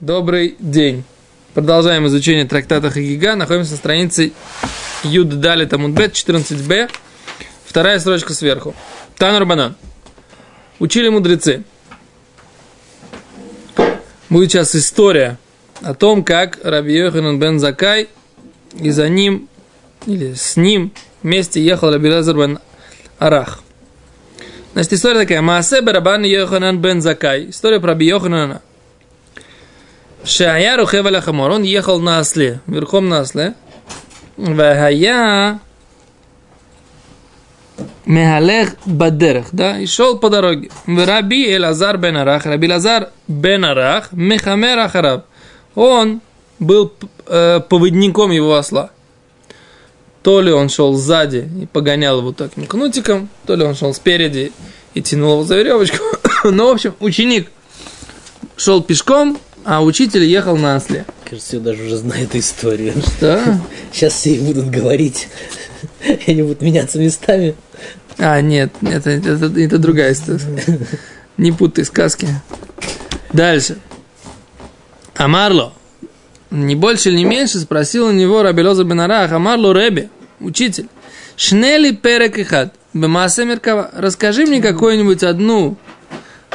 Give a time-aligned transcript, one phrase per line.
[0.00, 1.04] Добрый день.
[1.52, 3.36] Продолжаем изучение трактата Хагига.
[3.36, 4.32] Находимся на странице
[5.04, 6.90] Юд Дали Тамудбет 14b.
[7.66, 8.74] Вторая строчка сверху.
[9.18, 9.74] Танур Банан.
[10.78, 11.64] Учили мудрецы.
[14.30, 15.38] Будет сейчас история
[15.82, 18.08] о том, как Раби Йоханан бен Закай
[18.80, 19.50] и за ним,
[20.06, 20.92] или с ним
[21.22, 22.58] вместе ехал Раби Лазар бен
[23.18, 23.60] Арах.
[24.72, 25.42] Значит, история такая.
[25.42, 27.50] Маасе Барабан Йоханан бен Закай.
[27.50, 28.62] История про Раби Йоханана.
[30.24, 31.50] Шая Рухев Хамор.
[31.50, 33.54] Он ехал на осле, верхом на осле.
[34.36, 35.60] Вахая
[38.06, 40.70] Мехалех Бадерех, да, и шел по дороге.
[40.86, 45.26] Раби Элазар бен Арах, Раби Лазар бен Арах, Мехамер Ахараб.
[45.74, 46.20] Он
[46.58, 46.92] был
[47.26, 48.90] э, поводником его осла.
[50.22, 54.52] То ли он шел сзади и погонял его таким кнутиком, то ли он шел спереди
[54.92, 56.02] и тянул его за веревочку.
[56.44, 57.50] Но, в общем, ученик
[58.56, 61.04] шел пешком, а учитель ехал на осле.
[61.24, 62.94] Кажется, я даже уже знаю эту историю.
[63.00, 63.60] Что?
[63.92, 65.28] Сейчас все будут говорить,
[66.02, 67.54] и они будут меняться местами.
[68.18, 70.40] А, нет, это, это, это другая история.
[71.36, 72.28] Не путай сказки.
[73.32, 73.78] Дальше.
[75.14, 75.72] Амарло,
[76.50, 80.88] не больше или не меньше, спросил у него Рабелоза Бенарах, Амарло Ребе, учитель,
[81.36, 85.76] Шнели перек и хат, бемаса меркава, расскажи мне какую-нибудь одну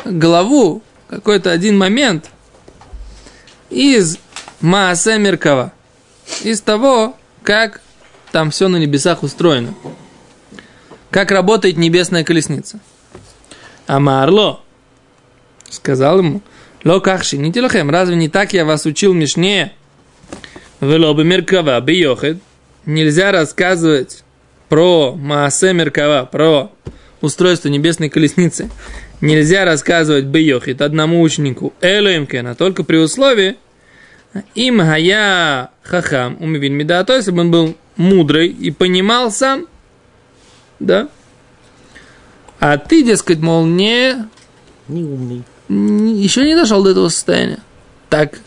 [0.03, 2.29] главу, какой-то один момент
[3.69, 4.17] из
[4.61, 5.73] Маасе Меркава,
[6.43, 7.81] из того, как
[8.31, 9.73] там все на небесах устроено.
[11.11, 12.79] Как работает небесная колесница.
[13.87, 14.61] Амарло
[15.69, 16.41] сказал ему,
[16.85, 19.73] Ло кахши, не телохем, разве не так я вас учил Мишне?
[20.81, 22.37] Вело бы Меркава, бьехет.
[22.85, 24.23] Нельзя рассказывать
[24.69, 26.71] про Маасе Меркава, про
[27.21, 28.69] устройство небесной колесницы.
[29.21, 33.55] Нельзя рассказывать бьехет одному ученику Элоимкена, только при условии,
[34.53, 39.67] им гая хахам умивин меда, то если бы он был мудрый и понимал сам,
[40.79, 41.07] да.
[42.59, 44.15] А ты, дескать, мол, не,
[44.87, 45.43] Не умный.
[45.69, 47.59] еще не дошел до этого состояния.
[48.09, 48.39] Так,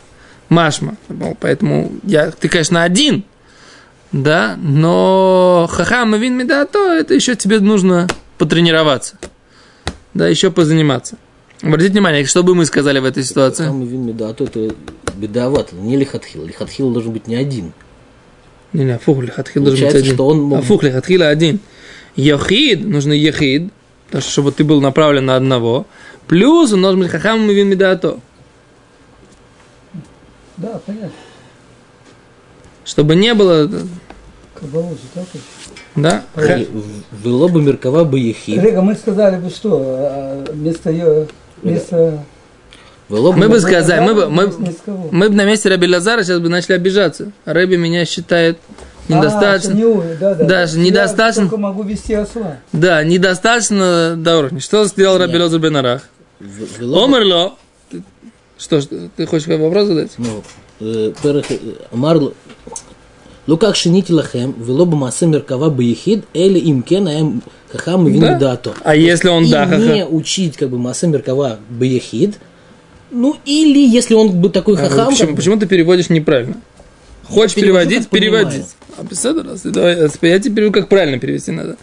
[0.49, 0.97] Машма.
[1.09, 3.25] Мол, поэтому я, ты, конечно, один,
[4.12, 8.09] да, но хахам и вин меда, то это еще тебе нужно
[8.39, 9.19] потренироваться.
[10.15, 11.17] Да, еще позаниматься.
[11.63, 13.65] Обратите внимание, что бы мы сказали в этой ситуации?
[13.65, 14.75] Самый вин меда, а то это
[15.17, 16.45] бедовато, не лихатхил.
[16.47, 17.73] Лихатхил должен быть не один.
[18.73, 20.15] Не, не, фух лихатхил должен быть один.
[20.15, 21.59] что он мог- А фух лихатхила один.
[22.17, 23.73] Йохид, нужно ехид,
[24.07, 25.87] потому что чтобы ты был направлен на одного.
[26.27, 28.21] Плюс он должен быть хахам и вин медато.
[30.57, 31.11] Да, понятно.
[32.85, 33.71] Чтобы не было,
[34.61, 35.25] Кабалу же
[35.97, 36.23] да,
[37.25, 38.63] Вело бы Меркава бы ехид.
[38.63, 41.27] Рега, мы сказали бы что, а, вместо ее,
[41.63, 42.25] вместо...
[43.09, 44.53] Вело Мы бы бы сказали, мы бы, мы,
[45.11, 47.33] мы бы на месте Раби Лазара сейчас бы начали обижаться.
[47.47, 48.59] А Рэби меня считает
[49.09, 49.71] А, недостаточно.
[49.71, 50.45] что не да, да.
[50.45, 51.43] Даже Я недостаточно.
[51.45, 52.59] только могу вести осла.
[52.73, 54.61] Да, недостаточно до уровня.
[54.61, 56.03] Что сделал Раби Лазар Бенарах?
[56.39, 57.55] Бы- Омерло.
[58.59, 58.87] Что, ж,
[59.17, 60.11] ты хочешь вопрос задать?
[60.19, 60.43] Ну,
[60.81, 61.13] э,
[63.49, 67.43] ну Луках шинити лахем, вело бы масса меркава баехид, или имкен аэм
[67.73, 68.75] хахам и винг дато.
[68.85, 72.35] А если он да, не учить как бы масса меркава баехид,
[73.11, 75.15] ну или если он бы такой а, хахам.
[75.15, 76.57] Почему, почему ты переводишь неправильно?
[77.27, 78.65] Ну, Хочешь переводить, переводи.
[78.99, 81.79] А, а я тебе переведу, как правильно перевести надо.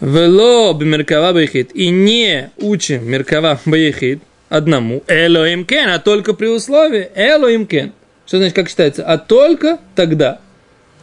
[0.00, 1.70] Вело меркава баехид.
[1.72, 5.04] И не учим меркава баехид одному.
[5.06, 7.92] Элоимкен, а только при условии элоимкен.
[8.26, 9.04] Что значит, как считается?
[9.04, 10.40] А только тогда.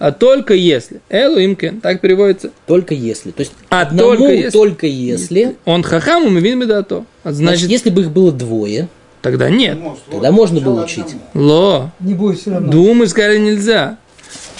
[0.03, 0.99] А только если.
[1.09, 1.79] Элоим кен.
[1.79, 2.49] Так переводится.
[2.65, 3.29] только если.
[3.29, 5.55] То есть А одному только только если- если.
[5.65, 7.05] Он хахам, мы видим да то.
[7.23, 8.87] А Значит, Значит, если бы их было двое,
[9.21, 9.77] тогда нет.
[10.09, 11.15] тогда можно было учить.
[11.35, 11.91] Ло.
[11.99, 12.71] Не будет все равно.
[12.71, 13.97] Думаю, сказали нельзя.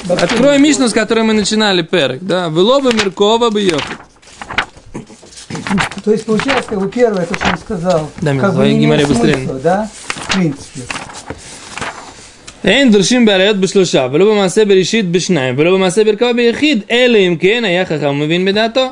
[0.08, 2.48] Открой Мишну, с которой мы начинали перек, да.
[2.48, 3.82] Вело бы Меркова бы ехать.
[4.94, 6.04] будет.
[6.04, 9.08] То есть получается, как бы первое, то, что он сказал, Да, как бы не имеет
[9.08, 9.36] быстрее.
[9.36, 9.90] смысла, да?
[10.08, 10.82] В принципе.
[12.65, 17.63] אין דורשים בעריות בשלושה, ולא במעשה בראשית בשניים, ולא במעשה ברכבה ביחיד, אלא אם כן
[17.67, 18.87] היה חכם ומבין בדעתו.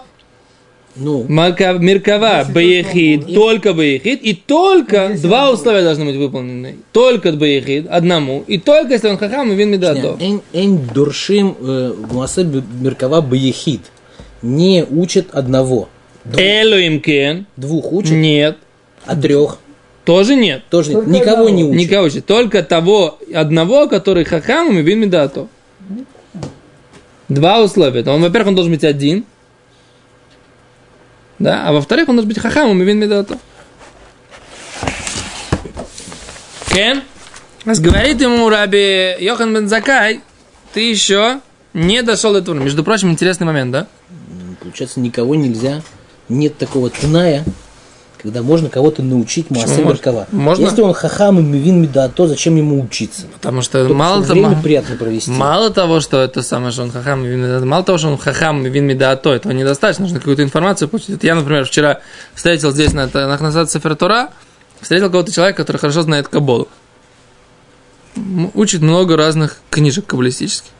[0.97, 6.77] Ну, Марка- Меркава ביחיד, только ביחיד, и только два условия должны быть выполнены.
[6.93, 10.17] Только ביחיד, одному, и только если он хахам ומבין בדעתו.
[10.21, 11.73] אין, אין דורשים אה,
[12.09, 12.43] במעשה
[12.83, 13.81] מרכבה ביחיד.
[14.45, 15.87] Не учат одного.
[16.39, 18.55] אלו אם כן, Двух учат, нет,
[19.07, 19.57] а трех
[20.10, 20.64] Тоже нет.
[20.72, 21.04] тоже нет.
[21.04, 21.50] Только Никого одного.
[21.50, 21.80] не учат.
[21.80, 22.26] Никого учит.
[22.26, 25.48] Только того одного, который хахам и вин медато.
[27.28, 28.04] Два условия.
[28.10, 29.24] Он, во-первых, он должен быть один.
[31.38, 33.38] Да, а во-вторых, он должен быть хахам и вин медато.
[36.74, 37.04] Кен?
[37.66, 40.22] Говорит ему Раби Йохан бен Закай,
[40.74, 41.40] ты еще
[41.76, 42.56] не дошел до этого.
[42.56, 43.88] Между прочим, интересный момент, да?
[44.60, 45.84] Получается, никого нельзя,
[46.30, 47.44] нет такого тная,
[48.22, 49.82] когда можно кого-то научить Маасе?
[49.84, 50.28] Меркава.
[50.32, 50.66] Можно?
[50.66, 53.24] Если он хахам и мивин меда, то зачем ему учиться?
[53.34, 55.32] Потому что Только мало время того, приятно провести.
[55.32, 58.18] мало того, что это самое, что он хахам, и вин меда- мало того, что он
[58.18, 61.10] хахам, и вин медаато, этого недостаточно, нужно какую-то информацию получить.
[61.12, 62.00] Вот я, например, вчера
[62.34, 64.30] встретил здесь на, на Хнасад Сефертура,
[64.82, 66.68] встретил кого-то человека, который хорошо знает Каболу.
[68.54, 70.72] Учит много разных книжек каббалистических.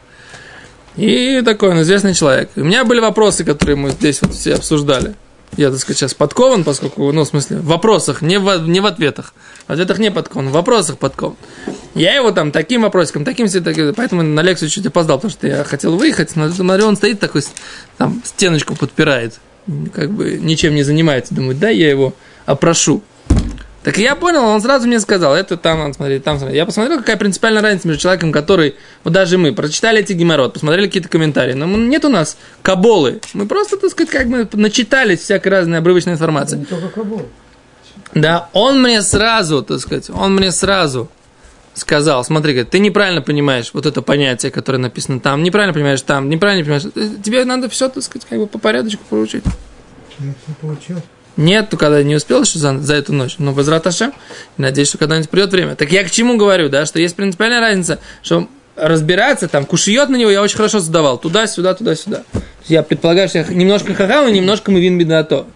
[0.96, 2.50] И такой он известный человек.
[2.56, 5.14] И у меня были вопросы, которые мы здесь вот все обсуждали.
[5.56, 8.86] Я, так сказать, сейчас подкован, поскольку, ну, в смысле, в вопросах, не в, не в
[8.86, 9.34] ответах.
[9.66, 11.36] В ответах не подкован, в вопросах подкован.
[11.94, 15.48] Я его там таким вопросиком, таким, все таким, поэтому на лекцию чуть опоздал, потому что
[15.48, 17.42] я хотел выехать, но смотрю, он стоит такой,
[17.98, 19.40] там, стеночку подпирает,
[19.92, 21.34] как бы ничем не занимается.
[21.34, 22.14] Думаю, да, я его
[22.46, 23.02] опрошу.
[23.82, 26.58] Так я понял, он сразу мне сказал, это там, надо смотреть, там смотреть.
[26.58, 28.74] Я посмотрел, какая принципиальная разница между человеком, который,
[29.04, 33.20] вот даже мы, прочитали эти геморрот, посмотрели какие-то комментарии, но нет у нас каболы.
[33.32, 36.58] Мы просто, так сказать, как бы начитались всякой разной обрывочной информации.
[36.58, 37.22] Не только Кабул.
[38.12, 41.08] Да, он мне сразу, так сказать, он мне сразу
[41.72, 46.28] сказал, смотри, говорит, ты неправильно понимаешь вот это понятие, которое написано там, неправильно понимаешь там,
[46.28, 46.84] неправильно понимаешь.
[46.94, 49.44] Э, Тебе надо все, так сказать, как бы по порядочку проучить.
[50.18, 51.00] Нет, не получил.
[51.36, 53.36] Нет, когда не успел еще за, за эту ночь.
[53.38, 54.12] Но возвраташем.
[54.56, 55.76] Надеюсь, что когда-нибудь придет время.
[55.76, 60.16] Так я к чему говорю, да, что есть принципиальная разница, что разбираться, там, кушает на
[60.16, 61.18] него я очень хорошо задавал.
[61.18, 62.24] Туда-сюда, туда-сюда.
[62.66, 65.46] Я предполагаю, что я немножко хахам и немножко мы вин бедато.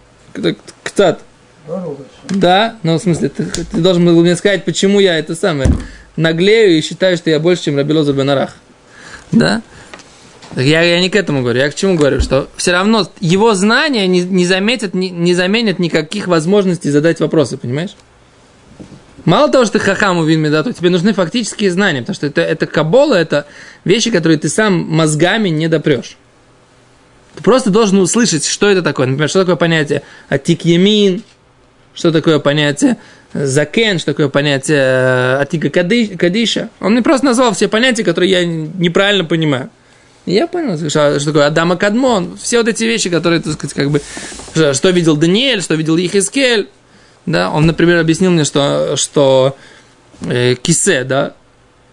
[1.65, 1.97] Здорово.
[2.29, 5.69] Да, ну в смысле, ты, ты должен был мне сказать, почему я это самое
[6.15, 8.55] наглею и считаю, что я больше, чем Рабилоза Бенарах.
[9.31, 9.61] Да?
[10.55, 14.07] Я, я не к этому говорю, я к чему говорю, что все равно его знания
[14.07, 17.95] не, не заметят, не, не заменят никаких возможностей задать вопросы, понимаешь?
[19.25, 22.67] Мало того, что ты хахам увин медату, тебе нужны фактические знания, потому что это, это
[22.67, 23.47] кабола, это
[23.83, 26.15] вещи, которые ты сам мозгами не допрешь.
[27.35, 29.07] Ты просто должен услышать, что это такое.
[29.07, 31.23] Например, что такое понятие атик ямин,
[31.93, 32.97] что такое понятие
[33.33, 36.69] закен, что такое понятие атика кади- кадиша.
[36.79, 39.69] Он мне просто назвал все понятия, которые я неправильно понимаю.
[40.25, 43.91] Я понял, что, что такое Адама Кадмон, все вот эти вещи, которые, так сказать, как
[43.91, 44.01] бы,
[44.53, 46.69] что, что видел Даниэль, что видел Ехискель,
[47.25, 49.55] да, он, например, объяснил мне, что, что
[50.21, 51.33] э, Кисе, да,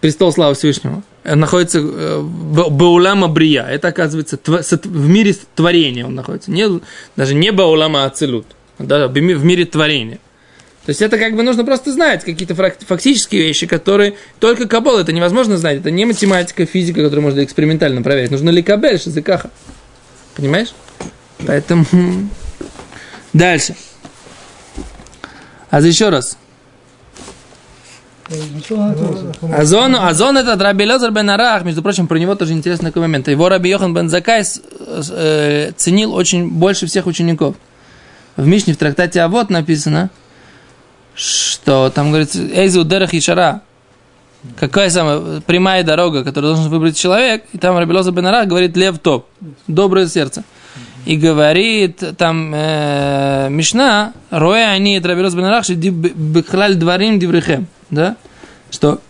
[0.00, 6.50] престол славы Всевышнего, э, находится э, Баулама Брия, это, оказывается, в мире творения он находится,
[6.50, 6.81] не,
[7.17, 8.46] даже не Баулама Ацелут,
[8.78, 10.19] да, в мире творения.
[10.84, 15.12] То есть это как бы нужно просто знать какие-то фактические вещи, которые только Кабол это
[15.12, 15.79] невозможно знать.
[15.79, 18.32] Это не математика, физика, которую можно экспериментально проверить.
[18.32, 19.50] Нужно ли Кабель, Шизыкаха.
[20.34, 20.73] Понимаешь?
[21.46, 21.84] Поэтому...
[23.32, 23.76] Дальше.
[25.70, 26.37] А еще раз.
[29.52, 33.28] Азон, Азон это Раби Лезер бен Арах, между прочим, про него тоже интересный такой момент.
[33.28, 37.56] Его Раби Йохан бен Закай э, ценил очень больше всех учеников.
[38.37, 40.11] В Мишне в трактате Авод написано,
[41.14, 43.62] что там говорится, Эйзу Дерах Ишара,
[44.56, 48.76] какая самая прямая дорога, которую должен выбрать человек, и там Раби Лезер бен Арах говорит
[48.76, 49.26] Лев Топ,
[49.67, 50.44] доброе сердце.
[51.05, 57.67] И говорит там э, Мишна, Роя они Раби Лезер бен Арах, что бихлаль дворим диврихем,
[57.91, 58.17] да?
[58.70, 59.00] что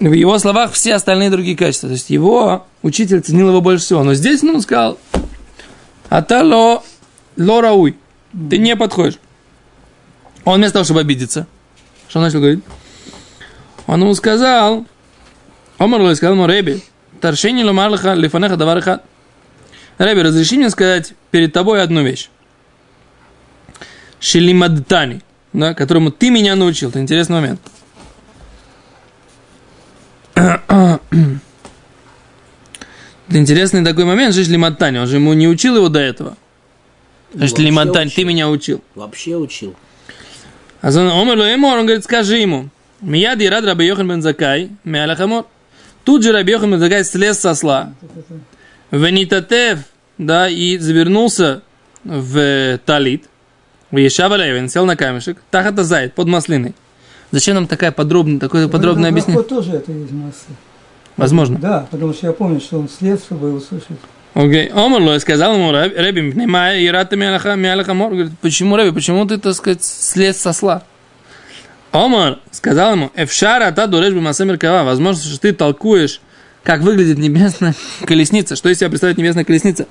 [0.00, 1.88] в его словах все остальные другие качества.
[1.88, 4.02] То есть его учитель ценил его больше всего.
[4.02, 4.98] Но здесь он сказал,
[6.08, 6.82] Атало
[7.36, 7.96] лорауй,
[8.50, 9.18] ты не подходишь.
[10.44, 11.46] Он вместо того, чтобы обидеться,
[12.08, 12.64] что он начал говорить?
[13.86, 14.86] Он ему сказал,
[15.78, 16.82] Омар Лой сказал ему, Реби,
[17.20, 19.02] Таршени ломарлаха лифанеха давариха.
[19.98, 22.28] Реби, разреши мне сказать перед тобой одну вещь.
[24.20, 25.22] Шелимадтани,
[25.52, 26.90] да, которому ты меня научил.
[26.90, 27.60] Это интересный момент.
[33.28, 36.36] Это интересный такой момент, что Лиматани, он же ему не учил его до этого.
[37.32, 38.84] Значит, Вообще Лиматань, ты меня учил.
[38.94, 39.74] Вообще учил.
[40.82, 42.68] А Омер ло эмор, он говорит, скажи ему.
[43.00, 45.46] Мияд и рад Раби Йохан бен Закай, миалах амор.
[46.04, 47.92] Тут же Раби Йохан бен Закай слез со осла.
[48.90, 49.78] Венитатев,
[50.18, 51.62] да, и завернулся
[52.04, 53.28] в талит.
[53.90, 55.38] В Ешава Левин, сел на камешек.
[55.50, 56.74] Тахата зайд, под маслиной.
[57.30, 59.42] Зачем нам такая подробная, такое подробное Ну, объяснение?
[59.44, 60.46] тоже это из массы.
[61.16, 61.58] Возможно.
[61.58, 63.98] Да, потому что я помню, что он след, чтобы услышать.
[64.34, 64.70] Окей.
[64.74, 68.12] Омар сказал ему, Рэби, мпнимая, и рад миалаха, миалаха мор.
[68.12, 70.82] Говорит, почему, Рэби, почему ты, так сказать, слез со?
[71.92, 74.84] Омар сказал ему, Эфшара та дуреш бимасе меркава.
[74.84, 76.22] Возможно, что ты толкуешь,
[76.62, 77.74] как выглядит небесная
[78.06, 78.56] колесница.
[78.56, 79.86] Что из себя представляет небесная колесница?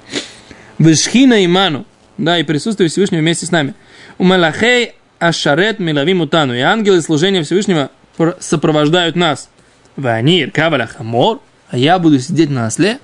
[0.79, 1.85] Вышхина иману.
[2.17, 3.75] Да, и присутствие Всевышнего вместе с нами.
[4.17, 6.55] У Малахей Ашарет Милавим Утану.
[6.55, 9.49] И ангелы служения Всевышнего пр- сопровождают нас.
[9.95, 12.97] Ванир каваля хамор, а я буду сидеть на осле.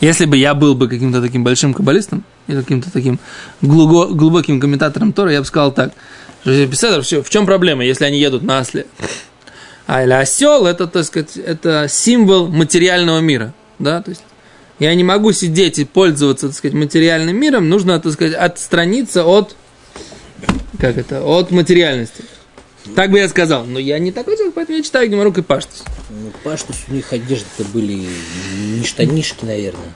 [0.00, 3.18] Если бы я был бы каким-то таким большим каббалистом, или каким-то таким
[3.62, 5.92] глубо- глубоким комментатором Тора, я бы сказал так.
[6.44, 8.86] всё, в чем проблема, если они едут на осле?
[9.86, 13.54] А или осел это, так сказать, это символ материального мира.
[13.78, 14.02] Да?
[14.02, 14.22] То есть
[14.78, 19.56] я не могу сидеть и пользоваться, так сказать, материальным миром, нужно, так сказать, отстраниться от,
[20.78, 22.22] как это, от материальности.
[22.94, 23.64] Так бы я сказал.
[23.64, 25.84] Но я не такой человек, поэтому я читаю Геморук и Паштус.
[26.10, 28.06] Ну, Паштус, у них одежды-то были
[28.78, 29.92] не штанишки, наверное.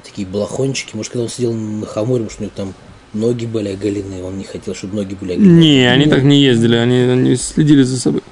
[0.00, 0.94] а Такие балахончики.
[0.96, 2.74] Может, когда он сидел на хаморе, может, у него там
[3.14, 5.52] ноги были оголены, он не хотел, чтобы ноги были оголены.
[5.60, 8.22] Не, они так не ездили, они, они следили за собой.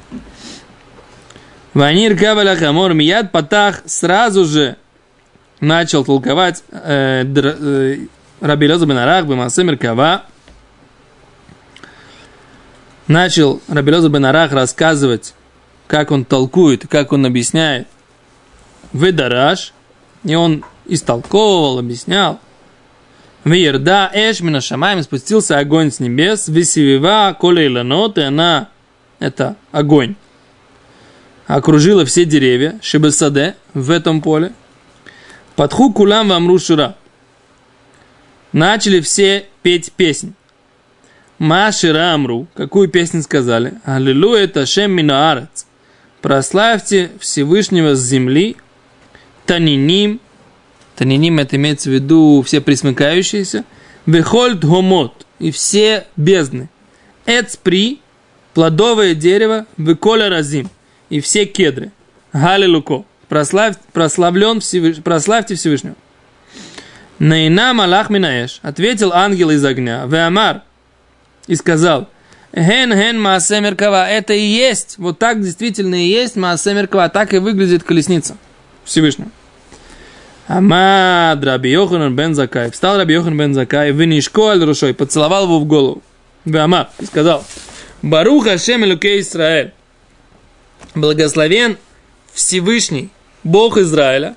[1.74, 4.76] Ванир Кабаля Хамор Мияд Патах сразу же
[5.60, 7.98] начал толковать э, др- э,
[8.40, 10.24] Раби Леза бен Арах Бемасе Меркава.
[13.08, 15.34] Начал Раби Леза бен рассказывать,
[15.86, 17.86] как он толкует, как он объясняет
[18.92, 19.72] Ведараш.
[20.24, 22.40] И он истолковывал, объяснял.
[23.44, 28.70] Вирда эш мина шамаем спустился огонь с небес, висивива коля иланот, и она,
[29.20, 30.16] это огонь,
[31.46, 34.52] окружила все деревья, шибесаде, в этом поле.
[35.54, 36.96] Подху кулам вам рушура.
[38.50, 40.34] Начали все петь песнь.
[41.38, 43.74] Маши Рамру, какую песню сказали?
[43.84, 45.66] Аллилуйя Ташем Минаарец.
[46.22, 48.56] Прославьте Всевышнего с земли.
[49.44, 50.18] Таниним.
[50.96, 53.64] Таниним это имеется в виду все присмыкающиеся.
[54.06, 55.26] Вехольд Гомот.
[55.38, 56.70] И все бездны.
[57.26, 58.00] Эцпри.
[58.54, 59.66] Плодовое дерево.
[59.76, 60.70] Веколя Разим.
[61.10, 61.92] И все кедры.
[62.32, 63.04] Галилуко.
[63.28, 65.02] Прославь, прославлен Всевыш...
[65.02, 65.96] прославьте Всевышнего.
[67.18, 68.60] Наинам Аллах Минаэш.
[68.62, 70.06] Ответил ангел из огня.
[70.06, 70.62] Веамар
[71.46, 72.08] и сказал,
[72.52, 77.34] Ген, ген, Маасе Меркава, это и есть, вот так действительно и есть Маасе Меркава, так
[77.34, 78.36] и выглядит колесница
[78.84, 79.30] Всевышнего.
[80.48, 85.58] Амад Раби Йоханан бен Закай, встал Раби Йохан бен Закай, вынишко аль рушой, поцеловал его
[85.58, 86.02] в голову.
[86.46, 87.44] Веамар, и сказал,
[88.02, 89.72] Баруха Ашем Элюке Исраэль,
[90.94, 91.76] благословен
[92.32, 93.10] Всевышний,
[93.42, 94.36] Бог Израиля,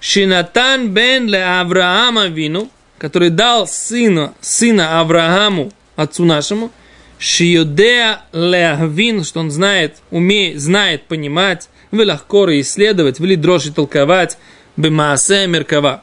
[0.00, 2.68] Шинатан бен ле Авраама вину,
[2.98, 6.70] который дал сына, сына Аврааму, отцу нашему,
[7.18, 14.36] Шиюдея леахвин, что он знает, умеет, знает понимать, велахкоры исследовать, вели дрожь и толковать,
[14.76, 16.02] бемаасе меркава.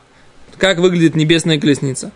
[0.58, 2.12] Как выглядит небесная колесница.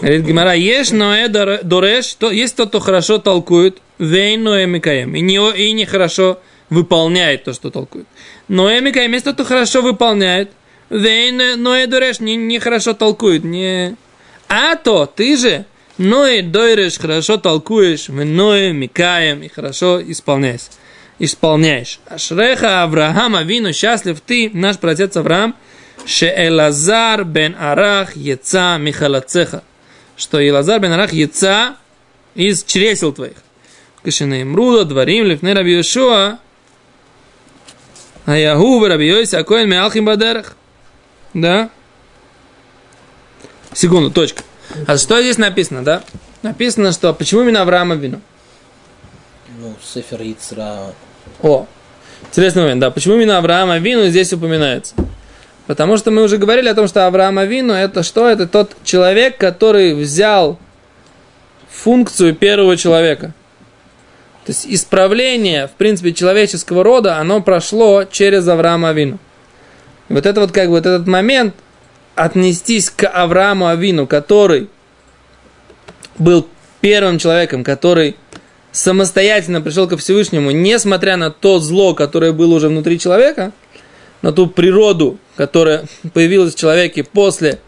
[0.00, 5.68] Говорит Гимара, ешь ноэ дореш, то есть тот, кто хорошо толкует, вейн ноэ и не,
[5.68, 8.06] и не хорошо выполняет то, что толкует.
[8.48, 10.50] Ноэ микаем, есть тот, кто хорошо выполняет,
[10.90, 13.96] вейн ноэ дореш, не, не хорошо толкует, не...
[14.48, 15.64] А то, ты же,
[15.98, 20.68] Ноэ дойреш, хорошо толкуешь, в Ноэ микаем и хорошо исполняешь.
[21.20, 22.00] Исполняешь.
[22.08, 25.54] Ашреха Авраама вину, счастлив ты, наш протец Авраам,
[26.04, 29.62] ше Элазар бен Арах яца Михалацеха,
[30.16, 31.76] что Элазар бен Арах яца
[32.34, 33.36] из чресел твоих.
[34.02, 36.40] Кашина Имруда, дворим, лифны Раби Йошуа,
[38.26, 40.56] а Ягу, Раби Йоси, Акоин, Меалхим Бадерах.
[41.32, 41.70] Да?
[43.72, 44.42] Секунду, точка.
[44.86, 46.02] А что здесь написано, да?
[46.42, 48.20] Написано, что почему именно Авраама вину?
[49.58, 50.92] Ну, Сефер Ицра.
[51.42, 51.66] О,
[52.26, 52.90] интересный момент, да.
[52.90, 54.94] Почему именно Авраама вину здесь упоминается?
[55.66, 58.28] Потому что мы уже говорили о том, что Авраама вину это что?
[58.28, 60.58] Это тот человек, который взял
[61.70, 63.32] функцию первого человека.
[64.44, 69.18] То есть исправление, в принципе, человеческого рода, оно прошло через Авраама Авину.
[70.10, 71.54] И вот это вот как бы вот этот момент,
[72.14, 74.68] отнестись к Аврааму Авину, который
[76.18, 76.48] был
[76.80, 78.16] первым человеком, который
[78.72, 83.52] самостоятельно пришел ко Всевышнему, несмотря на то зло, которое было уже внутри человека,
[84.22, 87.58] на ту природу, которая появилась в человеке после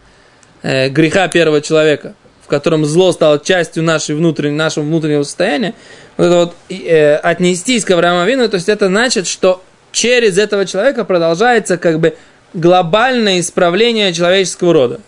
[0.63, 5.75] э, греха первого человека, в котором зло стало частью нашей внутренней, нашего внутреннего состояния,
[6.17, 10.65] вот это вот э, отнестись к Аврааму Авину, то есть это значит, что через этого
[10.65, 12.15] человека продолжается как бы
[12.57, 14.99] глобальное исправление человеческого рода.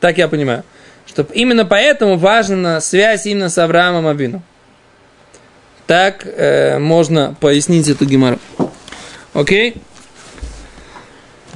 [0.00, 0.62] Так я понимаю.
[1.06, 4.42] Что именно поэтому важна связь именно с Авраамом Авину.
[5.86, 8.38] Так э, можно пояснить эту геморрой.
[9.32, 9.76] Окей?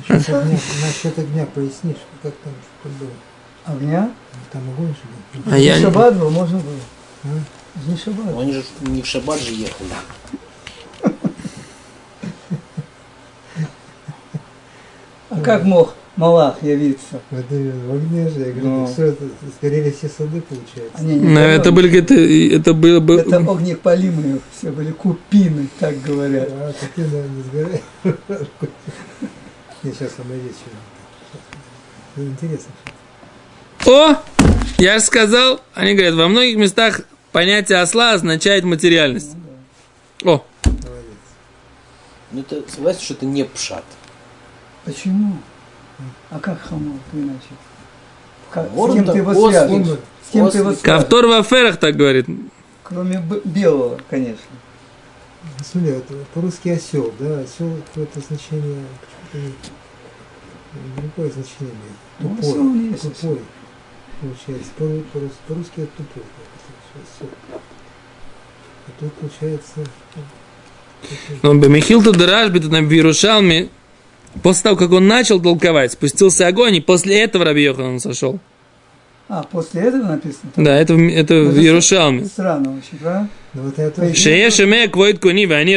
[0.09, 3.11] Насчет огня, насчет огня пояснишь, как там что было?
[3.67, 4.11] Огня?
[4.53, 5.53] Там огонь же был.
[5.53, 7.35] А я не- шаббат был, можно было.
[7.87, 8.39] Не шаббат.
[8.39, 9.91] Они же не в шаббат же ехали.
[15.43, 17.21] как мог Малах явиться.
[17.31, 18.41] В огне же.
[18.41, 18.85] Я говорю, Ну.
[18.87, 19.25] так что это,
[19.59, 20.99] сгорели все сады, получается.
[20.99, 21.57] Они не Но горели.
[21.59, 23.15] это были какие-то, это было бы...
[23.17, 26.49] Это огнепалимые все были купины, так говорят.
[26.51, 27.83] А, такие, да, не сгорели.
[29.83, 30.53] Не, сейчас речь.
[32.17, 32.73] Ну, Интересно.
[33.87, 34.17] О!
[34.79, 37.01] Я же сказал, они говорят, во многих местах
[37.33, 39.31] понятие осла означает материальность.
[40.25, 40.85] О, Молодец.
[42.33, 43.85] Ну, это, согласен, что это не пшат.
[44.85, 45.37] Почему?
[46.31, 47.39] А как хамор иначе?
[48.51, 49.51] Как, с кем это ты его ослик.
[49.51, 49.87] связываешь?
[49.89, 50.79] С кем ты его связываешь?
[50.81, 52.27] Кавтор в аферах так говорит.
[52.83, 54.37] Кроме белого, конечно.
[55.45, 58.85] Ну, Смотри, вот по-русски осел, да, осел какое-то значение,
[60.97, 61.75] другое значение
[62.21, 62.41] Ну, имеет.
[62.41, 63.39] осел Тупой, есть тупой,
[64.21, 64.71] получается.
[64.77, 64.85] По-
[65.19, 66.23] по-рус- По-русски это тупой,
[66.95, 67.29] осел.
[68.87, 69.81] А тут получается...
[71.43, 73.69] ну, Но Михилту Дарашби, тут на Иерушалме,
[74.43, 78.39] после того, как он начал толковать, спустился огонь, и после этого Раби Йохан сошел.
[79.29, 80.53] А, после этого написано?
[80.57, 82.27] Да, это, в- это в Это Иерушалме.
[82.27, 83.29] Странно очень, правда?
[83.55, 84.15] Ну вот я тоже...
[84.15, 85.77] Шеешеме квоит куни вани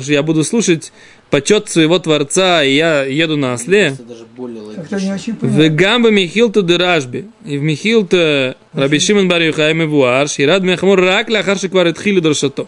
[0.00, 0.92] что я буду слушать
[1.30, 3.88] почет своего Творца, и я еду на осле.
[3.88, 4.02] Это
[5.40, 5.68] В.
[5.68, 7.28] Гамба Михилту Дерашби.
[7.44, 12.66] И в Михилта Раби Шимон Бар Юхай Мевуар, Ширад Мехамур Рак Лахар Шиквар Тхили Доршато.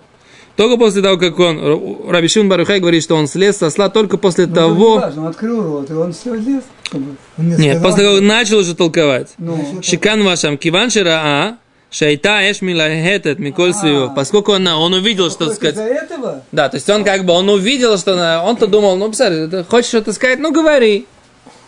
[0.60, 3.88] Только после того, как он, Раби Шимон Бар Юхай говорит, что он слез со осла
[3.88, 6.64] только после Ну, это не того, важно, он открыл рот, и он все лез.
[6.92, 7.16] как бы.
[7.38, 9.28] Он мне нет, сказал, после того, как начал уже толковать.
[9.38, 11.56] Ну, Шикан вашам, киван шираа,
[11.90, 14.10] шайта эш милахетет миколь свио.
[14.14, 16.42] Поскольку он, он увидел, что, только сказать, из-за этого?
[16.52, 19.88] да, то есть он как бы, он увидел, что она- он-то думал, ну, ты хочешь
[19.88, 21.06] что-то сказать, ну, говори.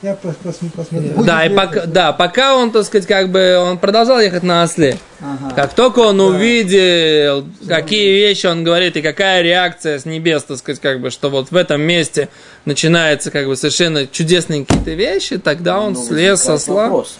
[0.03, 1.23] Я пос- пос- посмотрел.
[1.23, 4.99] Да, и пока, да, пока он, так сказать, как бы, он продолжал ехать на осле.
[5.21, 5.55] Ага.
[5.55, 10.81] Как только он увидел, какие вещи он говорит, и какая реакция с небес, так сказать,
[10.81, 12.29] как бы, что вот в этом месте
[12.65, 16.83] начинаются, как бы, совершенно чудесные какие-то вещи, тогда он Ну, слез со возникает осла.
[16.89, 17.17] вопрос.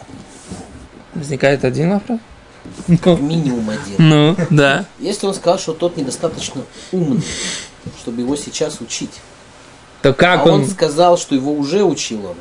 [1.15, 2.19] Возникает один вопрос.
[3.21, 3.95] Минимум один.
[3.99, 4.87] Ну, да.
[4.99, 7.23] Если он сказал, что тот недостаточно умный,
[8.01, 9.21] чтобы его сейчас учить,
[10.03, 10.67] То как а он он...
[10.69, 12.37] сказал, что его уже учил он,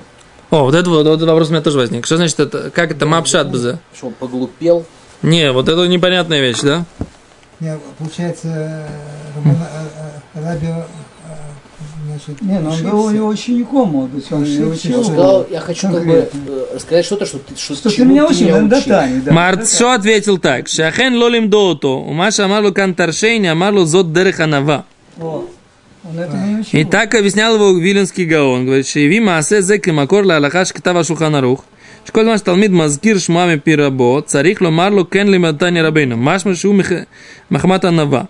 [0.51, 2.05] О, вот это вот, вот этот вопрос у меня тоже возник.
[2.05, 3.79] Что значит это, как это мапшат бзе?
[3.95, 4.85] что он поглупел,
[5.21, 6.83] Не, вот это непонятная вещь, да?
[7.61, 8.87] Не, получается, э,
[9.45, 9.49] э,
[10.35, 10.67] э, Раби,
[12.05, 16.29] значит, Не, ну он был его учеником, может быть, он сказал, я хочу как бы
[16.73, 19.21] рассказать что-то, что ты, что, Что ты меня учил, меня да, учил.
[19.23, 19.31] Да.
[19.31, 20.67] Марцо ответил так.
[20.67, 21.87] Шахен лолим доото.
[21.87, 24.85] Умаша амарлу кантаршейни, амарлу зод дереханава.
[26.04, 26.80] О, он это не учил.
[26.80, 28.64] И так объяснял его Виленский Гаон.
[28.66, 31.64] Говорит, шеви маасе зек и макор ла алахаш ктава шуханарух.
[32.06, 36.16] שכל מה שתלמיד מזכיר שמוע מפי רבו, צריך לומר לו כן לימדתני רבינו.
[36.16, 36.92] משמע שהוא מח-
[37.50, 38.22] מחמת ענווה.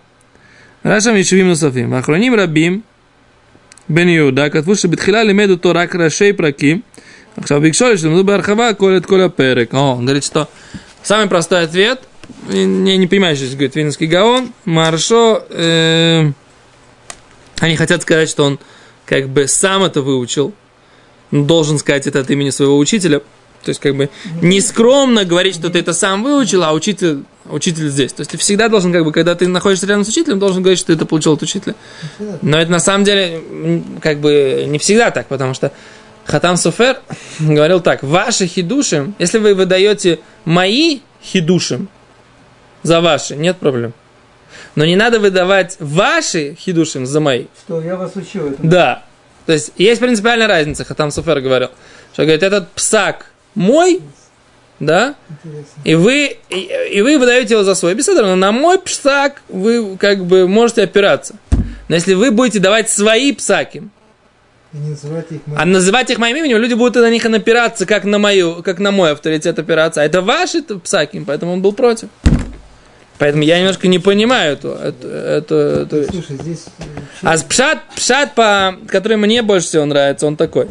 [0.86, 1.92] ראה שם יישובים נוספים.
[1.92, 2.80] האחרונים רבים,
[3.88, 6.80] בן יהודה, כתבו שבתחילה לימד אותו רק ראשי פרקים.
[7.36, 9.74] עכשיו ביקשו לי שלמדו בהרחבה כל, את כל הפרק.
[9.74, 10.46] О, он говорит, что
[11.04, 11.98] самый простой ответ,
[12.50, 16.30] и не, не понимаешь, здесь говорит Винский Гаон, Маршо, э,
[17.61, 18.59] они хотят сказать, что он
[19.05, 20.53] как бы сам это выучил,
[21.31, 23.19] должен сказать это от имени своего учителя.
[23.63, 24.09] То есть, как бы,
[24.41, 28.11] не скромно говорить, что ты это сам выучил, а учитель, учитель здесь.
[28.11, 30.79] То есть, ты всегда должен, как бы, когда ты находишься рядом с учителем, должен говорить,
[30.79, 31.75] что ты это получил от учителя.
[32.41, 35.71] Но это на самом деле, как бы, не всегда так, потому что
[36.25, 37.01] Хатам Суфер
[37.39, 41.87] говорил так, ваши хидушим, если вы выдаете мои хидушим
[42.81, 43.93] за ваши, нет проблем.
[44.75, 47.45] Но не надо выдавать ваши хидушим за мои.
[47.65, 48.69] Что, я вас учил этому.
[48.69, 49.03] Да.
[49.45, 51.69] То есть есть принципиальная разница, Хатам Суфер говорил.
[52.13, 54.01] Что говорит, этот псак мой,
[54.79, 55.15] да,
[55.83, 57.95] и вы, и, и вы выдаете его за свой.
[57.95, 61.35] Беседа, на мой псак вы как бы можете опираться.
[61.87, 63.83] Но если вы будете давать свои псаки,
[64.71, 65.25] называть
[65.57, 68.91] а называть их моим именем, люди будут на них напираться, как на, мою, как на
[68.91, 70.01] мой авторитет опираться.
[70.01, 72.07] А это ваши псаки, поэтому он был против.
[73.21, 76.09] Поэтому я немножко не понимаю эту, эту, эту, эту вещь.
[76.09, 76.83] Слушай, здесь э,
[77.21, 80.69] А пшат, пшат, по, который мне больше всего нравится, он такой.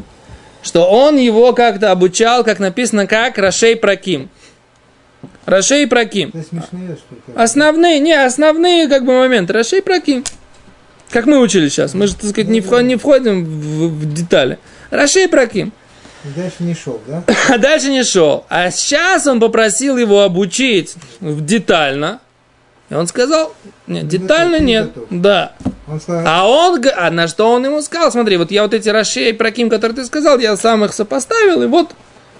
[0.60, 4.30] Что он его как-то обучал, как написано, как Рашей Праким.
[5.46, 6.32] Рашей Праким.
[6.32, 7.40] ты смешные, что?
[7.40, 9.52] Основные, не, основные как бы моменты.
[9.52, 10.24] Рашей Праким.
[11.10, 11.94] Как мы учили сейчас.
[11.94, 14.58] Мы же, так сказать, не, вход- не входим в, в детали.
[14.90, 15.72] Рашей Праким.
[16.34, 17.22] Дальше не шел, да?
[17.48, 18.44] А дальше не шел.
[18.48, 22.18] А сейчас он попросил его обучить детально.
[22.90, 23.52] И он сказал,
[23.86, 24.86] нет, Не детально не нет.
[24.94, 25.04] готов.
[25.10, 25.52] Да.
[25.88, 28.10] Он сказал, А он, а на что он ему сказал?
[28.10, 31.62] Смотри, вот я вот эти Рашей и Праким, которые ты сказал, я сам их сопоставил,
[31.62, 31.92] и вот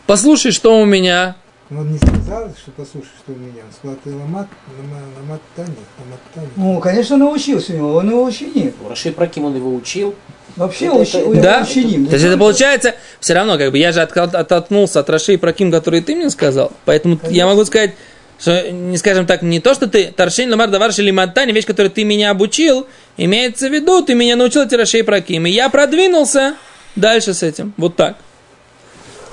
[0.07, 1.37] послушай, что у меня.
[1.71, 3.63] он не сказал, что послушай, что у меня.
[3.67, 6.47] Он сказал, ты ломат, лома- ломат Тани, ломат Тани.
[6.57, 8.75] Ну, конечно, научился у него, он его ученик.
[8.89, 10.15] Рашей Праким он его учил,
[10.57, 11.63] Вообще Это- учи- это- Да?
[11.63, 12.07] учиним.
[12.07, 15.37] То есть это получается, все равно, как бы я же отка- оттолкнулся от Раши и
[15.37, 16.73] Праким, которые ты мне сказал.
[16.87, 17.93] Поэтому я могу сказать,
[18.41, 22.05] что, не скажем так, не то, что ты Таршин Ламар Давар Шелиматани, вещь, которую ты
[22.05, 22.87] меня обучил,
[23.19, 25.47] имеется в виду, ты меня научил и Праким.
[25.47, 26.55] И я продвинулся
[26.97, 27.75] дальше с этим.
[27.77, 28.17] Вот так.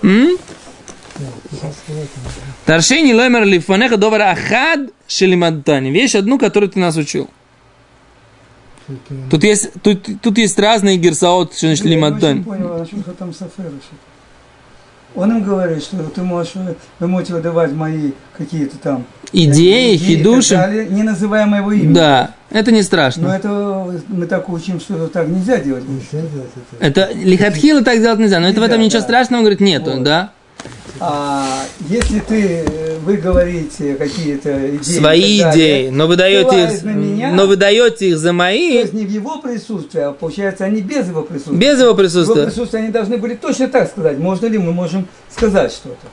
[0.03, 0.37] М?
[2.65, 5.89] Таршини ломер лифанеха довар ахад шелиматани.
[5.89, 7.29] Вещь одну, которую ты нас учил.
[9.29, 13.33] Тут есть, тут, тут есть разные герсаот, что значит Я не понял, о чем там
[13.33, 13.71] Сафера.
[15.15, 16.53] Он им говорит, что ты можешь,
[16.99, 20.55] вы можете выдавать мои какие-то там Идеи, и так хидуши.
[20.55, 21.93] далее, не называя моего имени.
[21.93, 23.27] Да, это не Но страшно.
[23.29, 25.83] это мы так учим, что так нельзя делать.
[25.87, 26.85] Нельзя делать это.
[27.09, 29.05] Это лихатхила так делать нельзя, но это в этом Нельзя, ничего да.
[29.07, 30.03] страшного, он говорит, нету, Вот.
[30.03, 30.31] да?
[30.99, 36.83] А если ты, э, вы говорите какие-то идеи, Свои далее, идеи, но вы даете их,
[36.83, 40.65] меня, но вы даете их за то мои, есть не в его присутствии, а получается
[40.65, 41.55] они без его присутствия.
[41.57, 42.45] без его В его присутствия.
[42.45, 44.17] присутствии они должны были точно так сказать.
[44.17, 46.07] Можно ли мы можем сказать что-то?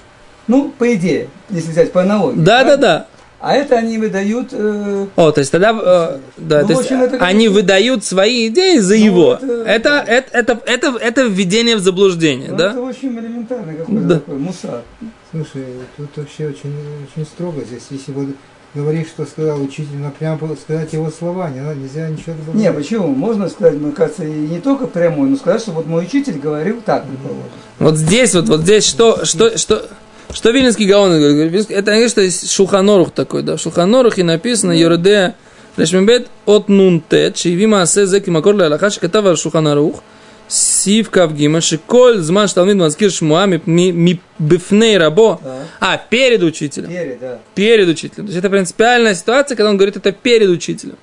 [0.47, 2.39] Ну, по идее, если взять по аналогии.
[2.39, 2.77] Да, да, правда?
[2.83, 3.07] да.
[3.47, 4.49] А это они выдают...
[4.53, 8.49] э, О, то есть тогда, э, да, Ну, то есть общем, это они выдают свои
[8.49, 9.35] идеи за Ну, его.
[9.35, 12.71] это- Это, это, это, это, это введение в заблуждение, ну, да?
[12.71, 14.15] Это очень элементарный какой-то Да.
[14.15, 14.81] такой мусар.
[15.31, 15.65] Слушай,
[15.99, 16.75] тут вообще очень,
[17.15, 17.83] очень строго здесь.
[17.91, 18.29] Если вот
[18.75, 22.55] говоришь, что сказал учитель, но прямо сказать его слова, не надо, нельзя ничего добавлять.
[22.63, 23.09] Не, почему?
[23.09, 26.81] Можно сказать, мне кажется, и не только прямую, но сказать, что вот мой учитель говорил
[26.85, 27.43] так, предположим.
[27.79, 29.87] Вот здесь, вот, вот здесь, что, что, что,
[30.35, 31.71] что Вильнинский Гаон говорит?
[31.71, 33.57] Это, конечно, Шуханорух такой, да.
[33.57, 35.35] В Шуханорух и написано Йореде
[35.77, 40.03] Решмебет от Нунтет, Шивима Асе Зеки Макор Лалаха, Шикатава Шуханорух,
[40.47, 45.41] Сив Кавгима, Шиколь, Зман Шталмид Мазкир Шмуа, ми Бифней Рабо.
[45.81, 46.91] А, перед учителем.
[46.91, 47.39] Перед, да.
[47.55, 48.27] Перед учителем.
[48.27, 50.97] То есть это принципиальная ситуация, когда он говорит это перед учителем.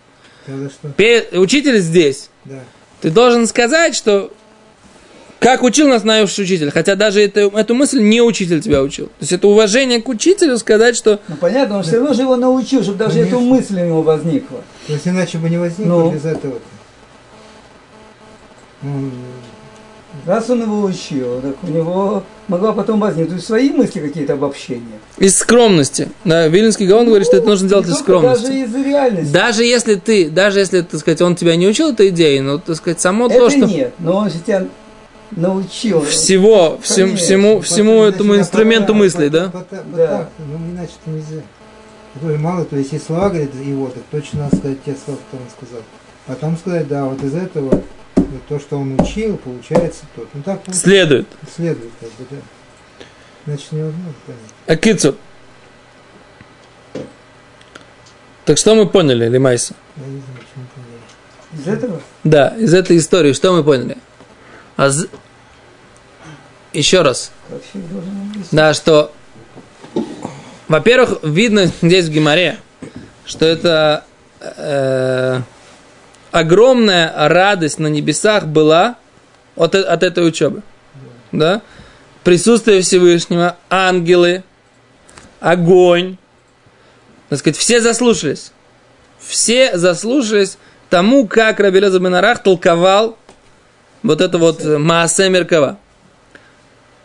[0.95, 2.29] Перед- учитель здесь.
[2.45, 2.59] Да.
[3.01, 4.31] Ты должен сказать, что
[5.41, 9.07] как учил нас наш учитель, хотя даже это, эту мысль не учитель тебя учил.
[9.07, 12.35] То есть это уважение к учителю сказать, что Ну понятно, он все равно же его
[12.35, 13.35] научил, чтобы даже Конечно.
[13.37, 14.61] эту мысль у него возникла.
[14.85, 16.11] То есть иначе бы не возникло Ну.
[16.11, 16.59] без этого.
[18.83, 19.09] Ну,
[20.27, 24.99] Раз он его учил, так у него могла потом возникнуть свои мысли какие-то обобщения.
[25.17, 26.09] из скромности.
[26.25, 28.69] Да, Вильнинский Гаон говорит, что это нужно делать Не из только Даже скромности.
[28.79, 29.33] из реальности.
[29.33, 32.75] Даже если ты, даже если, так сказать, он тебя не учил этой идеей, но, так
[32.75, 34.67] сказать, само Это то, что нет, но он же тебя
[35.31, 36.01] научил.
[36.05, 37.25] всего, всем- Конечно.
[37.25, 39.49] всему, всему Значит, этому инструменту по- да?
[39.49, 40.07] по- по- Да.
[40.07, 41.41] так, ну иначе-то нельзя.
[42.13, 45.47] Такое мало, то есть если слова говорит его, так точно надо сказать те слова, которые
[45.47, 45.83] он сказал.
[46.27, 47.81] Потом сказать, да, вот из этого
[48.15, 50.25] вот то, что он учил, получается то.
[50.33, 51.27] Ну так вот Следует.
[51.55, 52.37] следует, как бы, да.
[53.45, 54.41] Значит, невозможно понять.
[54.67, 55.15] Акицу.
[58.45, 59.73] Так что мы поняли, Лимайса?
[59.97, 61.61] Я не знаю, почему поняли.
[61.61, 62.01] Из этого?
[62.23, 63.97] Да, из этой истории что мы поняли?
[64.81, 65.07] А з-
[66.73, 67.31] Еще раз.
[68.51, 69.11] Да, что,
[70.67, 72.57] во-первых, видно здесь в Гимаре,
[73.23, 74.05] что это
[74.39, 75.41] э,
[76.31, 78.95] огромная радость на небесах была
[79.55, 80.63] от, от этой учебы.
[81.31, 81.61] Да?
[82.23, 84.43] Присутствие Всевышнего, ангелы,
[85.41, 86.17] огонь.
[87.29, 88.51] Так сказать, все заслушались.
[89.19, 90.57] Все заслушались
[90.89, 93.19] тому, как Рабелеза Бенарах толковал
[94.03, 95.77] вот это вот э, Маасе Меркава.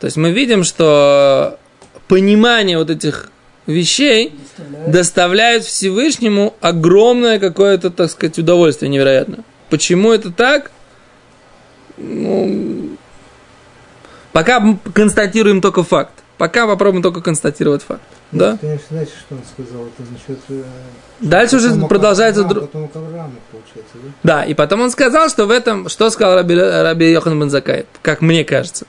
[0.01, 1.59] То есть мы видим, что
[2.09, 3.31] понимание вот этих
[3.67, 4.93] вещей Представляешь?
[4.93, 9.41] доставляет Всевышнему огромное какое-то, так сказать, удовольствие невероятное.
[9.71, 10.71] Почему это так?
[11.97, 12.97] Ну,
[14.33, 16.13] пока констатируем только факт.
[16.39, 18.03] Пока попробуем только констатировать факт.
[18.33, 18.59] Да?
[18.61, 20.39] Конечно, дальше что он сказал, это насчет...
[20.49, 20.63] э,
[21.21, 22.43] Дальше уже продолжается...
[22.43, 24.11] Авраама, дру- Потомок Авраама, получается, да?
[24.23, 25.89] Да, и потом он сказал, что в этом...
[25.89, 28.87] Что сказал Раби, Раби Йохан Бензакай, как мне кажется.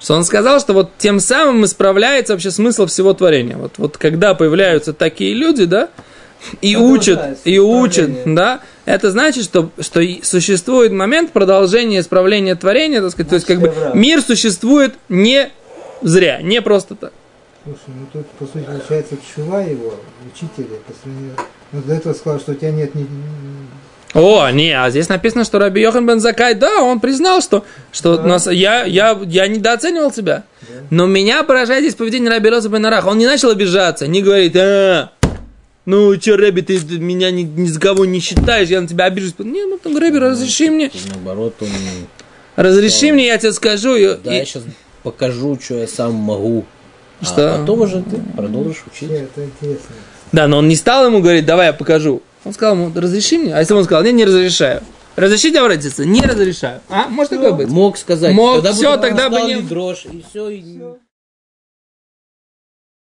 [0.00, 3.56] Что он сказал, что вот тем самым исправляется вообще смысл всего творения.
[3.56, 5.90] Вот, вот когда появляются такие люди, да,
[6.62, 13.10] и учат, и учат, да, это значит, что, что существует момент продолжения исправления творения, так
[13.10, 14.00] сказать, то есть как бы Значит, Авраам.
[14.00, 15.50] мир существует не
[16.00, 17.12] зря, не просто так.
[17.68, 19.94] Слушай, ну тут, по сути, получается, чува его,
[20.32, 21.34] учителя, по сравнению...
[21.72, 23.06] Ну, до этого сказал, что у тебя нет ни...
[24.14, 28.16] О, не, а здесь написано, что Раби Йохан бен Закай, да, он признал, что, что
[28.16, 28.22] Да.
[28.22, 30.44] нас, я, я, я недооценивал тебя.
[30.88, 33.06] Но меня поражает здесь поведение Раби Роза бен Арах.
[33.06, 35.10] Он не начал обижаться, не говорит, а,
[35.84, 39.34] ну, че, Рэби, ты меня ни, ни с кого не считаешь, я на тебя обижусь.
[39.40, 41.68] Не, ну, там, Рэби, разреши мне, Наоборот, он...
[42.56, 43.94] разреши мне, я тебе скажу.
[43.94, 44.62] И- Да, я сейчас
[45.02, 46.64] покажу, что я сам могу.
[47.20, 47.56] А Что?
[47.60, 49.10] потом уже ты продолжишь учить.
[49.10, 49.96] Это интересно.
[50.32, 52.22] Да, но он не стал ему говорить, давай я покажу.
[52.44, 53.54] Он сказал ему, разреши мне.
[53.54, 54.82] А если бы он сказал, нет, не разрешаю.
[55.16, 56.04] Разрешите обратиться?
[56.04, 56.80] Не разрешаю.
[56.88, 57.68] А, может такое быть?
[57.68, 58.34] Мог сказать.
[58.34, 60.48] Мог, всё, ты тогда бы не- дрожь, и все.
[60.48, 60.62] И...
[60.62, 60.98] Всё.